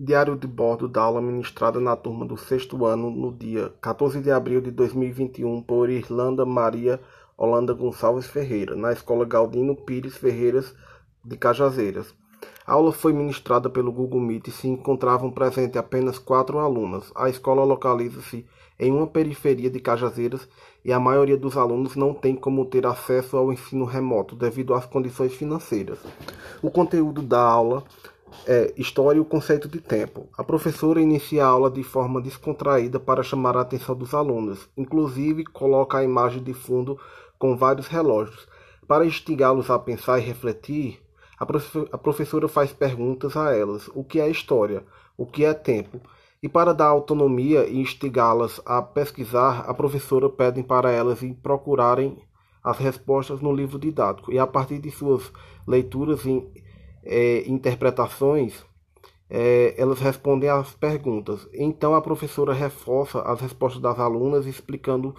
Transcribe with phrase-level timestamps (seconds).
[0.00, 4.30] Diário de bordo da aula ministrada na turma do sexto ano no dia 14 de
[4.30, 7.00] abril de 2021 por Irlanda Maria
[7.36, 10.72] Holanda Gonçalves Ferreira, na Escola Galdino Pires Ferreiras
[11.24, 12.14] de Cajazeiras.
[12.64, 17.10] A aula foi ministrada pelo Google Meet e se encontravam presentes apenas quatro alunas.
[17.16, 18.46] A escola localiza-se
[18.78, 20.48] em uma periferia de Cajazeiras
[20.84, 24.86] e a maioria dos alunos não tem como ter acesso ao ensino remoto devido às
[24.86, 25.98] condições financeiras.
[26.62, 27.82] O conteúdo da aula
[28.46, 30.28] é História e o conceito de tempo.
[30.36, 35.44] A professora inicia a aula de forma descontraída para chamar a atenção dos alunos, inclusive
[35.44, 36.98] coloca a imagem de fundo
[37.38, 38.46] com vários relógios.
[38.86, 41.00] Para instigá-los a pensar e refletir,
[41.38, 44.82] a professora faz perguntas a elas: o que é história?
[45.16, 46.00] O que é tempo?
[46.42, 52.16] E para dar autonomia e instigá-las a pesquisar, a professora pede para elas procurarem
[52.62, 55.32] as respostas no livro didático e a partir de suas
[55.66, 56.46] leituras e
[57.04, 58.64] é, interpretações,
[59.30, 61.48] é, elas respondem às perguntas.
[61.52, 65.14] Então a professora reforça as respostas das alunas, explicando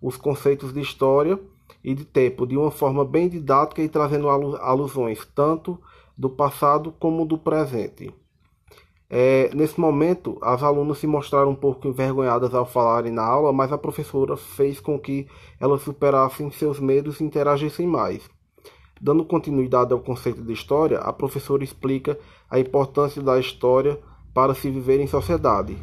[0.00, 1.38] os conceitos de história
[1.82, 5.78] e de tempo de uma forma bem didática e trazendo alusões tanto
[6.16, 8.12] do passado como do presente.
[9.14, 13.70] É, nesse momento, as alunas se mostraram um pouco envergonhadas ao falarem na aula, mas
[13.70, 15.28] a professora fez com que
[15.60, 18.28] elas superassem seus medos e interagissem mais.
[19.02, 22.16] Dando continuidade ao conceito de história, a professora explica
[22.48, 23.98] a importância da história
[24.32, 25.76] para se viver em sociedade,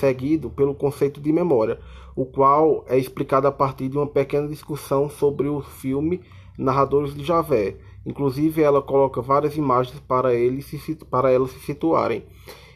[0.00, 1.78] seguido pelo conceito de memória,
[2.16, 6.22] o qual é explicado a partir de uma pequena discussão sobre o filme
[6.56, 7.76] Narradores de Javé.
[8.06, 12.24] Inclusive, ela coloca várias imagens para eles se, para elas se situarem.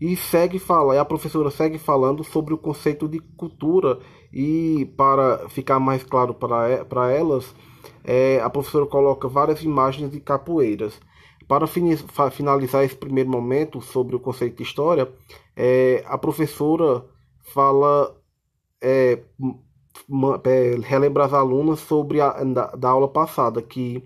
[0.00, 3.98] E segue fala, e a professora segue falando sobre o conceito de cultura
[4.32, 7.52] e para ficar mais claro para elas,
[8.04, 11.00] é, a professora coloca várias imagens de capoeiras.
[11.48, 11.66] Para
[12.30, 15.08] finalizar esse primeiro momento sobre o conceito de história,
[15.56, 17.04] é, a professora
[17.54, 18.16] fala,
[18.80, 19.20] é,
[20.44, 24.02] é, relembra as alunas sobre a da, da aula passada, que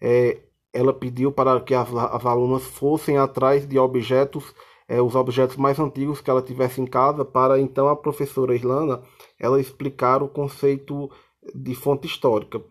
[0.00, 0.40] é,
[0.72, 4.54] ela pediu para que as, as alunas fossem atrás de objetos,
[4.88, 9.02] é, os objetos mais antigos que ela tivesse em casa, para então a professora Irlanda
[9.38, 11.10] ela explicar o conceito
[11.54, 12.62] de fonte histórica.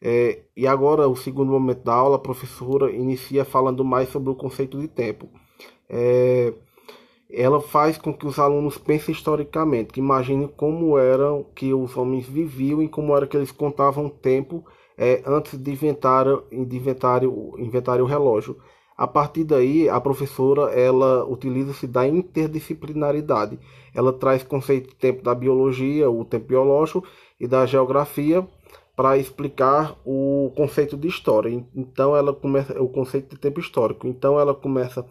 [0.00, 4.34] É, e agora, o segundo momento da aula, a professora inicia falando mais sobre o
[4.34, 5.28] conceito de tempo.
[5.88, 6.52] É,
[7.30, 12.26] ela faz com que os alunos pensem historicamente, que imaginem como eram que os homens
[12.26, 14.64] viviam e como era que eles contavam o tempo
[14.96, 17.22] é, antes de inventar, de inventar,
[17.58, 18.56] inventar o relógio.
[18.96, 23.58] A partir daí, a professora ela utiliza-se da interdisciplinaridade.
[23.94, 27.04] Ela traz conceito de tempo da biologia, o tempo biológico
[27.38, 28.46] e da geografia
[28.96, 31.50] para explicar o conceito de história.
[31.74, 34.08] Então ela começa o conceito de tempo histórico.
[34.08, 35.06] Então ela começa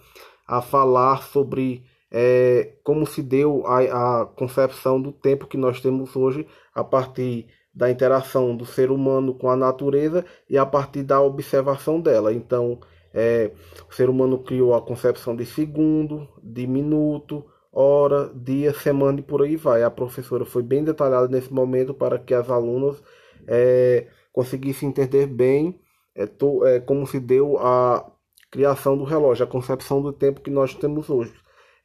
[0.47, 6.16] a falar sobre é, como se deu a, a concepção do tempo que nós temos
[6.16, 11.22] hoje a partir da interação do ser humano com a natureza e a partir da
[11.22, 12.34] observação dela.
[12.34, 12.79] Então,
[13.13, 13.51] é,
[13.90, 19.44] o ser humano criou a concepção de segundo, de minuto, hora, dia, semana e por
[19.44, 19.84] aí vai.
[19.84, 23.03] A professora foi bem detalhada nesse momento para que as alunas
[23.47, 25.79] é, conseguisse entender bem
[26.16, 28.11] é, to, é, como se deu a
[28.51, 31.33] criação do relógio, a concepção do tempo que nós temos hoje.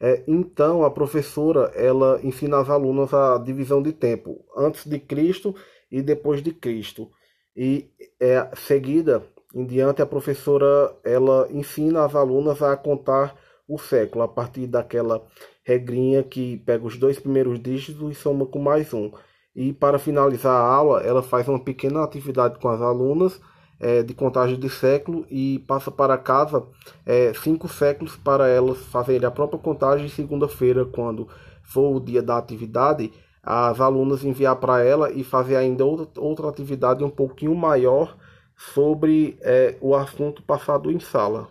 [0.00, 5.54] É, então, a professora ela ensina às alunas a divisão de tempo antes de Cristo
[5.90, 7.10] e depois de Cristo.
[7.54, 9.22] E é, seguida
[9.54, 13.36] em diante, a professora ela ensina as alunas a contar
[13.68, 15.26] o século a partir daquela
[15.64, 19.10] regrinha que pega os dois primeiros dígitos e soma com mais um.
[19.54, 23.40] E para finalizar a aula, ela faz uma pequena atividade com as alunas
[23.80, 26.62] é, de contagem de século e passa para casa
[27.04, 30.08] é, cinco séculos para elas fazerem a própria contagem.
[30.08, 31.26] Segunda-feira, quando
[31.62, 33.12] for o dia da atividade,
[33.42, 38.16] as alunas enviar para ela e fazer ainda outra, outra atividade um pouquinho maior
[38.56, 41.48] sobre é, o assunto passado em sala.